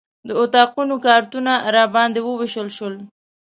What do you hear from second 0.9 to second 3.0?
کارتونه راباندې ووېشل شول.